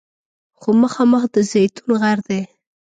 خو 0.59 0.69
مخامخ 0.81 1.23
د 1.33 1.35
زیتون 1.49 1.89
غر 2.01 2.17
دی. 2.27 2.41